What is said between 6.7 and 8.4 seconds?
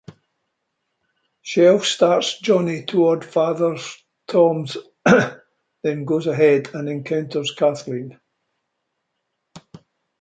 and encounters Kathleen.